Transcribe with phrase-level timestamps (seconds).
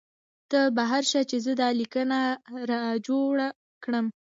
[0.49, 1.95] تۀ بهر شه چې زۀ دا کلینک
[2.69, 3.47] را جارو
[3.83, 4.21] کړم" ـ